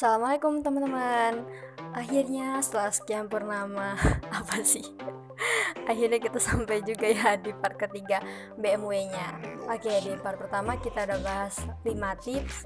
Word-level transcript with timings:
Assalamualaikum 0.00 0.64
teman-teman. 0.64 1.44
Akhirnya 1.92 2.56
setelah 2.64 2.88
sekian 2.88 3.28
purnama 3.28 4.00
Apa 4.40 4.64
sih? 4.64 4.80
Akhirnya 5.84 6.16
kita 6.16 6.40
sampai 6.40 6.80
juga 6.80 7.04
ya 7.04 7.36
di 7.36 7.52
part 7.52 7.76
ketiga 7.76 8.24
BMW 8.56 9.12
nya 9.12 9.36
Oke 9.68 9.92
di 10.00 10.16
part 10.16 10.40
pertama 10.40 10.80
kita 10.80 11.04
udah 11.04 11.20
bahas 11.20 11.60
5 11.84 11.92
tips. 12.24 12.64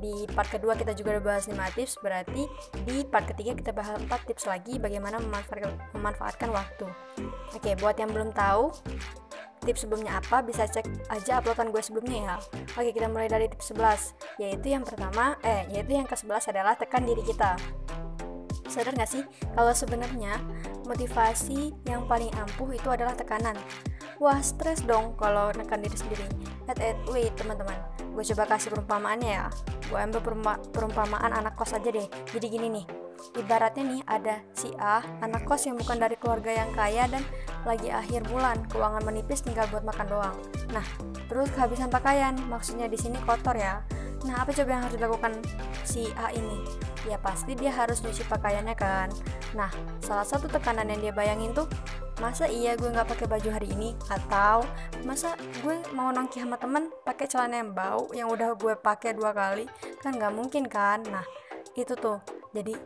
Di 0.00 0.24
part 0.32 0.48
kedua 0.48 0.72
kita 0.72 0.96
juga 0.96 1.20
udah 1.20 1.36
bahas 1.36 1.44
5 1.44 1.60
tips. 1.76 2.00
Berarti 2.00 2.48
di 2.88 3.04
part 3.04 3.28
ketiga 3.28 3.52
kita 3.52 3.76
bahas 3.76 4.00
4 4.00 4.08
tips 4.32 4.48
lagi 4.48 4.80
Bagaimana 4.80 5.20
memanfaatkan, 5.20 5.76
memanfaatkan 5.92 6.56
waktu. 6.56 6.88
Oke 7.52 7.76
buat 7.84 8.00
yang 8.00 8.16
belum 8.16 8.32
tahu 8.32 8.72
tips 9.62 9.86
sebelumnya 9.86 10.18
apa 10.18 10.42
bisa 10.42 10.66
cek 10.66 11.08
aja 11.08 11.38
uploadan 11.38 11.70
gue 11.70 11.82
sebelumnya 11.82 12.18
ya. 12.18 12.36
Oke 12.76 12.90
kita 12.90 13.06
mulai 13.08 13.30
dari 13.30 13.46
tips 13.46 13.74
11 13.74 14.42
yaitu 14.42 14.66
yang 14.74 14.82
pertama 14.82 15.38
eh 15.46 15.66
yaitu 15.70 15.94
yang 15.94 16.06
ke 16.06 16.14
11 16.18 16.50
adalah 16.50 16.74
tekan 16.74 17.06
diri 17.06 17.22
kita. 17.22 17.54
Sadar 18.66 18.96
gak 18.96 19.10
sih? 19.10 19.22
Kalau 19.52 19.72
sebenarnya 19.76 20.40
motivasi 20.88 21.76
yang 21.84 22.08
paling 22.08 22.32
ampuh 22.40 22.72
itu 22.72 22.88
adalah 22.88 23.12
tekanan. 23.12 23.54
Wah 24.16 24.40
stres 24.40 24.80
dong 24.86 25.12
kalau 25.20 25.52
nekan 25.52 25.82
diri 25.82 25.96
sendiri. 25.98 26.26
At 26.70 26.80
at 26.80 26.96
wait 27.12 27.36
teman-teman. 27.36 27.76
Gue 28.16 28.24
coba 28.32 28.56
kasih 28.56 28.72
perumpamaannya 28.72 29.30
ya. 29.30 29.46
Gue 29.92 29.98
ambil 30.00 30.24
perumpamaan 30.72 31.36
anak 31.36 31.52
kos 31.58 31.76
aja 31.76 31.92
deh. 31.92 32.08
Jadi 32.32 32.46
gini 32.48 32.68
nih 32.80 33.01
Ibaratnya 33.38 33.84
nih 33.86 34.02
ada 34.10 34.42
si 34.52 34.74
A, 34.82 35.00
anak 35.22 35.46
kos 35.46 35.70
yang 35.70 35.78
bukan 35.78 36.02
dari 36.02 36.18
keluarga 36.18 36.50
yang 36.50 36.74
kaya 36.74 37.06
dan 37.06 37.22
lagi 37.62 37.94
akhir 37.94 38.26
bulan, 38.26 38.66
keuangan 38.66 39.06
menipis 39.06 39.46
tinggal 39.46 39.70
buat 39.70 39.86
makan 39.86 40.06
doang. 40.10 40.36
Nah, 40.74 40.84
terus 41.30 41.46
kehabisan 41.54 41.88
pakaian, 41.88 42.34
maksudnya 42.50 42.90
di 42.90 42.98
sini 42.98 43.22
kotor 43.22 43.54
ya. 43.54 43.86
Nah, 44.26 44.42
apa 44.42 44.54
coba 44.54 44.68
yang 44.74 44.82
harus 44.86 44.96
dilakukan 44.98 45.32
si 45.86 46.10
A 46.18 46.34
ini? 46.34 46.62
Ya 47.06 47.18
pasti 47.18 47.58
dia 47.58 47.74
harus 47.74 48.02
nyuci 48.02 48.22
pakaiannya 48.26 48.74
kan. 48.78 49.10
Nah, 49.54 49.70
salah 50.02 50.26
satu 50.26 50.46
tekanan 50.46 50.86
yang 50.90 51.00
dia 51.02 51.14
bayangin 51.14 51.50
tuh, 51.50 51.66
masa 52.22 52.46
iya 52.46 52.78
gue 52.78 52.86
nggak 52.86 53.10
pakai 53.10 53.26
baju 53.26 53.48
hari 53.50 53.70
ini? 53.74 53.98
Atau 54.06 54.62
masa 55.02 55.34
gue 55.62 55.82
mau 55.90 56.14
nongki 56.14 56.38
sama 56.38 56.54
temen 56.58 56.94
pakai 57.02 57.26
celana 57.26 57.58
yang 57.58 57.74
bau 57.74 58.06
yang 58.14 58.30
udah 58.30 58.54
gue 58.54 58.74
pakai 58.78 59.18
dua 59.18 59.34
kali? 59.34 59.66
Kan 59.98 60.18
nggak 60.18 60.34
mungkin 60.34 60.70
kan? 60.70 61.02
Nah, 61.10 61.26
itu 61.74 61.98
tuh. 61.98 62.22
Jadi 62.52 62.76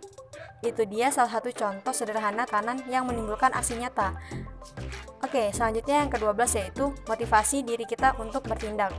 itu 0.64 0.82
dia 0.88 1.12
salah 1.12 1.28
satu 1.28 1.52
contoh 1.52 1.92
sederhana 1.92 2.48
kanan 2.48 2.80
yang 2.88 3.04
menimbulkan 3.04 3.52
aksi 3.52 3.76
nyata. 3.76 4.16
Oke, 5.20 5.50
selanjutnya 5.52 6.04
yang 6.04 6.10
ke-12 6.12 6.40
yaitu 6.60 6.84
motivasi 7.08 7.66
diri 7.66 7.84
kita 7.84 8.16
untuk 8.16 8.44
bertindak. 8.46 8.94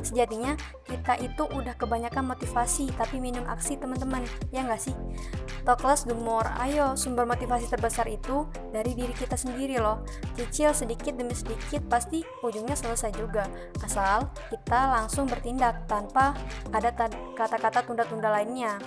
Sejatinya 0.00 0.56
kita 0.88 1.20
itu 1.20 1.44
udah 1.44 1.76
kebanyakan 1.76 2.32
motivasi 2.32 2.88
tapi 2.96 3.20
minum 3.20 3.44
aksi 3.44 3.76
teman-teman, 3.76 4.24
ya 4.48 4.64
nggak 4.64 4.80
sih? 4.80 4.96
Do 5.60 6.16
more, 6.16 6.48
ayo 6.64 6.96
sumber 6.96 7.28
motivasi 7.28 7.68
terbesar 7.68 8.08
itu 8.08 8.48
dari 8.72 8.96
diri 8.96 9.12
kita 9.12 9.36
sendiri 9.36 9.76
loh 9.76 10.00
Cicil 10.32 10.72
sedikit 10.72 11.12
demi 11.14 11.36
sedikit 11.36 11.84
pasti 11.84 12.24
ujungnya 12.40 12.72
selesai 12.72 13.12
juga 13.12 13.44
Asal 13.84 14.32
kita 14.48 14.88
langsung 14.88 15.28
bertindak 15.28 15.84
tanpa 15.84 16.32
ada 16.72 16.90
kata-kata 17.36 17.84
tunda-tunda 17.84 18.32
lainnya 18.32 18.80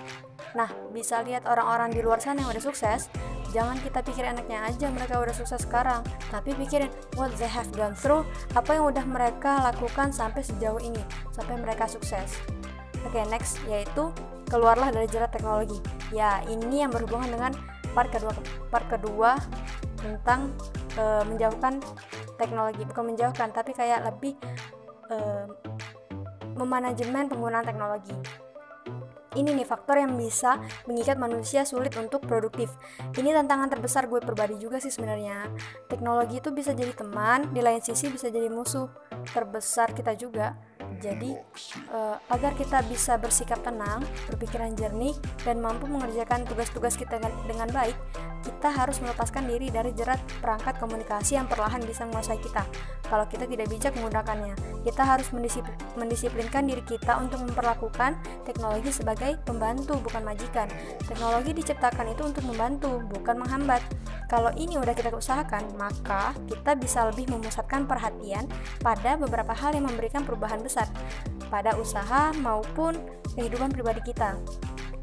Nah, 0.53 0.69
bisa 0.93 1.25
lihat 1.25 1.49
orang-orang 1.49 1.89
di 1.89 2.01
luar 2.05 2.21
sana 2.21 2.45
yang 2.45 2.53
udah 2.53 2.61
sukses, 2.61 3.09
jangan 3.49 3.77
kita 3.81 4.05
pikir 4.05 4.21
enaknya 4.21 4.69
aja 4.69 4.87
mereka 4.93 5.17
udah 5.17 5.33
sukses 5.33 5.65
sekarang, 5.65 6.05
tapi 6.29 6.53
pikirin 6.53 6.89
what 7.17 7.33
they 7.41 7.49
have 7.49 7.69
gone 7.73 7.97
through, 7.97 8.21
apa 8.53 8.77
yang 8.77 8.85
udah 8.93 9.05
mereka 9.05 9.65
lakukan 9.65 10.13
sampai 10.13 10.45
sejauh 10.45 10.77
ini, 10.77 11.01
sampai 11.33 11.57
mereka 11.57 11.89
sukses. 11.89 12.37
Oke, 13.01 13.17
okay, 13.17 13.25
next 13.33 13.57
yaitu 13.65 14.13
keluarlah 14.47 14.93
dari 14.93 15.09
jerat 15.09 15.33
teknologi. 15.33 15.81
Ya, 16.13 16.45
ini 16.45 16.85
yang 16.85 16.93
berhubungan 16.93 17.33
dengan 17.33 17.51
part 17.97 18.13
kedua 18.13 18.33
part 18.69 18.85
kedua 18.89 19.37
tentang 19.97 20.53
uh, 21.01 21.25
menjauhkan 21.25 21.81
teknologi, 22.37 22.85
bukan 22.85 23.03
menjauhkan 23.13 23.49
tapi 23.49 23.73
kayak 23.73 24.05
lebih 24.05 24.37
uh, 25.09 25.49
memanajemen 26.53 27.25
penggunaan 27.25 27.65
teknologi 27.65 28.13
ini 29.35 29.53
nih 29.53 29.67
faktor 29.67 29.99
yang 29.99 30.13
bisa 30.15 30.61
mengikat 30.85 31.17
manusia 31.17 31.65
sulit 31.65 31.93
untuk 31.97 32.25
produktif. 32.25 32.73
Ini 33.13 33.33
tantangan 33.33 33.69
terbesar 33.69 34.05
gue 34.09 34.21
pribadi 34.21 34.57
juga 34.61 34.77
sih 34.77 34.93
sebenarnya. 34.93 35.49
Teknologi 35.89 36.39
itu 36.41 36.49
bisa 36.53 36.71
jadi 36.73 36.93
teman, 36.93 37.53
di 37.53 37.61
lain 37.61 37.81
sisi 37.81 38.09
bisa 38.09 38.29
jadi 38.29 38.49
musuh 38.49 38.89
terbesar 39.31 39.91
kita 39.95 40.13
juga. 40.17 40.57
Jadi, 41.01 41.33
uh, 41.89 42.17
agar 42.29 42.53
kita 42.53 42.83
bisa 42.85 43.17
bersikap 43.17 43.59
tenang, 43.65 44.03
berpikiran 44.29 44.75
jernih, 44.77 45.15
dan 45.41 45.59
mampu 45.59 45.89
mengerjakan 45.89 46.45
tugas-tugas 46.45 46.93
kita 46.99 47.17
dengan, 47.47 47.69
baik, 47.71 47.95
kita 48.63 48.79
harus 48.79 49.03
melepaskan 49.03 49.43
diri 49.43 49.67
dari 49.67 49.91
jerat 49.91 50.23
perangkat 50.39 50.79
komunikasi 50.79 51.35
yang 51.35 51.51
perlahan 51.51 51.83
bisa 51.83 52.07
menguasai 52.07 52.39
kita. 52.39 52.63
Kalau 53.11 53.27
kita 53.27 53.43
tidak 53.43 53.67
bijak 53.67 53.91
menggunakannya, 53.91 54.55
kita 54.87 55.03
harus 55.03 55.27
mendisiplin, 55.35 55.75
mendisiplinkan 55.99 56.63
diri 56.63 56.79
kita 56.87 57.19
untuk 57.19 57.43
memperlakukan 57.43 58.15
teknologi 58.47 58.87
sebagai 58.95 59.35
pembantu, 59.43 59.99
bukan 59.99 60.23
majikan. 60.23 60.71
Teknologi 61.03 61.51
diciptakan 61.51 62.15
itu 62.15 62.23
untuk 62.23 62.47
membantu, 62.47 63.03
bukan 63.11 63.43
menghambat. 63.43 63.83
Kalau 64.31 64.55
ini 64.55 64.79
udah 64.79 64.95
kita 64.95 65.11
usahakan, 65.11 65.67
maka 65.75 66.31
kita 66.47 66.79
bisa 66.79 67.11
lebih 67.11 67.35
memusatkan 67.35 67.83
perhatian 67.83 68.47
pada 68.79 69.19
beberapa 69.19 69.51
hal 69.51 69.75
yang 69.75 69.91
memberikan 69.91 70.23
perubahan 70.23 70.63
besar 70.63 70.87
pada 71.51 71.75
usaha 71.75 72.31
maupun 72.39 72.95
kehidupan 73.35 73.75
pribadi 73.75 73.99
kita. 74.07 74.39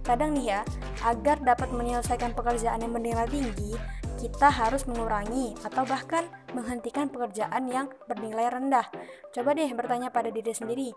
Kadang 0.01 0.37
nih 0.37 0.57
ya, 0.57 0.61
agar 1.05 1.41
dapat 1.45 1.71
menyelesaikan 1.71 2.33
pekerjaan 2.33 2.81
yang 2.81 2.93
bernilai 2.93 3.29
tinggi, 3.29 3.77
kita 4.21 4.53
harus 4.53 4.85
mengurangi 4.85 5.57
atau 5.65 5.85
bahkan 5.89 6.29
menghentikan 6.53 7.09
pekerjaan 7.09 7.69
yang 7.73 7.89
bernilai 8.05 8.53
rendah. 8.53 8.85
Coba 9.33 9.57
deh 9.57 9.73
bertanya 9.73 10.13
pada 10.13 10.29
diri 10.29 10.53
sendiri, 10.53 10.93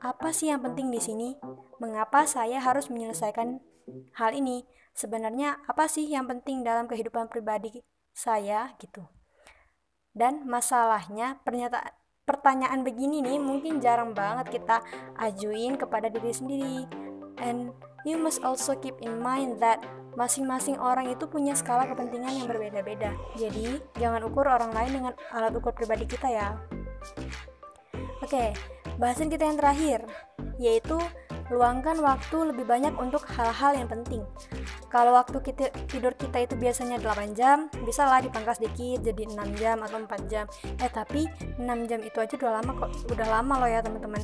apa 0.00 0.32
sih 0.32 0.48
yang 0.48 0.64
penting 0.64 0.88
di 0.88 1.00
sini? 1.00 1.36
Mengapa 1.80 2.24
saya 2.24 2.60
harus 2.60 2.88
menyelesaikan 2.88 3.60
hal 4.16 4.32
ini? 4.32 4.64
Sebenarnya 4.96 5.60
apa 5.68 5.84
sih 5.92 6.08
yang 6.08 6.24
penting 6.24 6.64
dalam 6.64 6.88
kehidupan 6.88 7.28
pribadi 7.28 7.84
saya 8.16 8.72
gitu? 8.80 9.04
Dan 10.16 10.48
masalahnya 10.48 11.36
pernyataan 11.44 11.92
pertanyaan 12.26 12.82
begini 12.82 13.22
nih 13.22 13.38
mungkin 13.38 13.78
jarang 13.78 14.10
banget 14.10 14.58
kita 14.58 14.82
ajuin 15.20 15.78
kepada 15.78 16.10
diri 16.10 16.32
sendiri. 16.34 17.05
And 17.40 17.72
you 18.08 18.16
must 18.16 18.40
also 18.40 18.76
keep 18.78 19.00
in 19.04 19.20
mind 19.20 19.60
that 19.60 19.82
masing-masing 20.16 20.80
orang 20.80 21.12
itu 21.12 21.28
punya 21.28 21.52
skala 21.52 21.84
kepentingan 21.84 22.32
yang 22.32 22.48
berbeda-beda. 22.48 23.12
Jadi, 23.36 23.80
jangan 24.00 24.24
ukur 24.24 24.48
orang 24.48 24.72
lain 24.72 24.92
dengan 25.02 25.12
alat 25.30 25.52
ukur 25.52 25.76
pribadi 25.76 26.08
kita 26.08 26.28
ya. 26.32 26.56
Oke, 28.24 28.56
bahasan 28.96 29.28
kita 29.28 29.44
yang 29.44 29.60
terakhir 29.60 30.00
yaitu 30.56 30.96
luangkan 31.46 32.02
waktu 32.02 32.50
lebih 32.50 32.66
banyak 32.66 32.94
untuk 32.98 33.22
hal-hal 33.38 33.78
yang 33.78 33.86
penting. 33.86 34.22
Kalau 34.90 35.14
waktu 35.14 35.38
kita, 35.42 35.70
tidur 35.86 36.14
kita 36.14 36.42
itu 36.42 36.54
biasanya 36.58 36.98
8 36.98 37.38
jam, 37.38 37.70
bisa 37.86 38.06
lah 38.06 38.22
dipangkas 38.22 38.58
dikit 38.58 39.02
jadi 39.02 39.30
6 39.30 39.60
jam 39.60 39.78
atau 39.82 40.02
4 40.02 40.30
jam. 40.30 40.44
Eh 40.82 40.90
tapi 40.90 41.26
6 41.58 41.90
jam 41.90 42.00
itu 42.02 42.18
aja 42.18 42.34
udah 42.34 42.52
lama 42.62 42.72
kok, 42.74 42.90
udah 43.12 43.28
lama 43.28 43.54
loh 43.62 43.70
ya 43.70 43.80
teman-teman. 43.82 44.22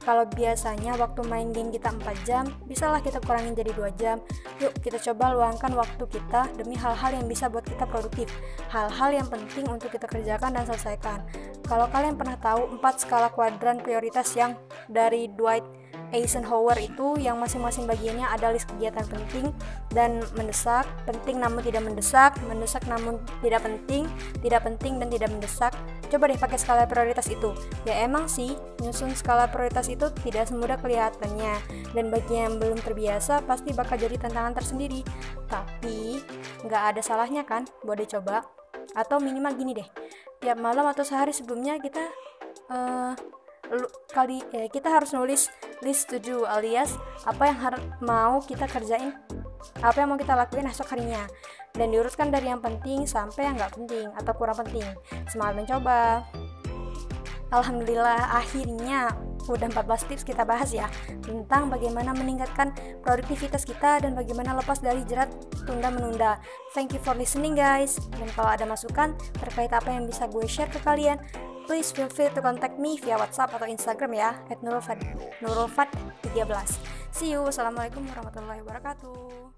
Kalau 0.00 0.24
biasanya 0.32 0.96
waktu 0.96 1.20
main 1.28 1.52
game 1.52 1.68
kita 1.68 1.92
4 1.92 2.26
jam, 2.26 2.44
bisalah 2.64 3.04
kita 3.04 3.20
kurangin 3.20 3.52
jadi 3.52 3.72
2 3.76 4.00
jam. 4.00 4.16
Yuk 4.62 4.72
kita 4.80 4.96
coba 5.10 5.36
luangkan 5.36 5.76
waktu 5.76 6.04
kita 6.08 6.48
demi 6.56 6.72
hal-hal 6.78 7.12
yang 7.12 7.26
bisa 7.28 7.52
buat 7.52 7.66
kita 7.68 7.84
produktif. 7.84 8.32
Hal-hal 8.72 9.12
yang 9.12 9.28
penting 9.28 9.68
untuk 9.68 9.92
kita 9.92 10.08
kerjakan 10.08 10.56
dan 10.56 10.64
selesaikan. 10.64 11.20
Kalau 11.68 11.86
kalian 11.92 12.16
pernah 12.16 12.40
tahu 12.40 12.80
4 12.80 13.02
skala 13.02 13.28
kuadran 13.30 13.84
prioritas 13.84 14.32
yang 14.34 14.56
dari 14.88 15.28
Dwight 15.30 15.62
Eisenhower 16.10 16.74
itu 16.82 17.14
yang 17.22 17.38
masing-masing 17.38 17.86
bagiannya 17.86 18.26
ada 18.26 18.50
list 18.50 18.66
kegiatan 18.74 19.06
penting 19.06 19.54
dan 19.94 20.22
mendesak, 20.34 20.86
penting 21.06 21.38
namun 21.38 21.62
tidak 21.62 21.86
mendesak, 21.86 22.34
mendesak 22.46 22.82
namun 22.90 23.22
tidak 23.42 23.62
penting, 23.62 24.10
tidak 24.42 24.66
penting 24.66 24.98
dan 24.98 25.08
tidak 25.10 25.30
mendesak. 25.30 25.72
Coba 26.10 26.26
deh 26.26 26.38
pakai 26.38 26.58
skala 26.58 26.84
prioritas 26.90 27.30
itu. 27.30 27.54
Ya 27.86 28.02
emang 28.02 28.26
sih, 28.26 28.58
nyusun 28.82 29.14
skala 29.14 29.46
prioritas 29.46 29.86
itu 29.86 30.10
tidak 30.26 30.50
semudah 30.50 30.74
kelihatannya 30.82 31.54
dan 31.94 32.04
bagi 32.10 32.34
yang 32.34 32.58
belum 32.58 32.82
terbiasa 32.82 33.46
pasti 33.46 33.70
bakal 33.70 33.94
jadi 33.94 34.18
tantangan 34.18 34.58
tersendiri. 34.58 35.06
Tapi 35.46 36.18
nggak 36.66 36.82
ada 36.94 37.00
salahnya 37.02 37.46
kan 37.46 37.66
buat 37.86 38.02
dicoba. 38.02 38.42
Atau 38.98 39.22
minimal 39.22 39.54
gini 39.54 39.78
deh, 39.78 39.86
tiap 40.42 40.58
malam 40.58 40.82
atau 40.90 41.06
sehari 41.06 41.30
sebelumnya 41.30 41.78
kita 41.78 42.02
uh, 42.74 43.14
kali 44.10 44.42
ya 44.50 44.66
kita 44.66 44.90
harus 44.90 45.14
nulis 45.14 45.46
list 45.80 46.08
to 46.12 46.20
do 46.20 46.44
alias 46.44 46.96
apa 47.24 47.50
yang 47.50 47.58
harus 47.58 47.82
mau 48.00 48.40
kita 48.44 48.68
kerjain 48.68 49.16
apa 49.80 49.96
yang 49.96 50.08
mau 50.12 50.18
kita 50.20 50.32
lakuin 50.36 50.68
esok 50.68 50.96
harinya 50.96 51.24
dan 51.76 51.92
diurutkan 51.92 52.32
dari 52.32 52.48
yang 52.48 52.60
penting 52.60 53.04
sampai 53.04 53.48
yang 53.48 53.54
nggak 53.56 53.72
penting 53.76 54.08
atau 54.16 54.32
kurang 54.34 54.56
penting 54.60 54.86
semangat 55.28 55.64
mencoba 55.64 56.24
Alhamdulillah 57.50 58.30
akhirnya 58.30 59.10
udah 59.50 59.66
14 59.74 60.06
tips 60.06 60.22
kita 60.22 60.46
bahas 60.46 60.70
ya 60.70 60.86
tentang 61.26 61.66
bagaimana 61.66 62.14
meningkatkan 62.14 62.70
produktivitas 63.02 63.66
kita 63.66 63.98
dan 63.98 64.14
bagaimana 64.14 64.54
lepas 64.54 64.78
dari 64.78 65.02
jerat 65.02 65.26
tunda-menunda. 65.66 66.38
Thank 66.70 66.94
you 66.94 67.02
for 67.02 67.18
listening 67.18 67.58
guys. 67.58 67.98
Dan 68.14 68.30
kalau 68.38 68.54
ada 68.54 68.62
masukan 68.70 69.18
terkait 69.42 69.74
apa 69.74 69.90
yang 69.90 70.06
bisa 70.06 70.30
gue 70.30 70.46
share 70.46 70.70
ke 70.70 70.78
kalian, 70.86 71.18
please 71.70 71.94
feel 71.94 72.10
free 72.10 72.26
to 72.34 72.42
contact 72.42 72.82
me 72.82 72.98
via 72.98 73.14
WhatsApp 73.14 73.54
atau 73.54 73.70
Instagram 73.70 74.10
ya 74.18 74.34
@nurulfat 74.58 74.98
nurulfat 75.38 75.86
13. 76.34 76.82
See 77.14 77.30
you. 77.30 77.46
Assalamualaikum 77.46 78.02
warahmatullahi 78.10 78.58
wabarakatuh. 78.66 79.49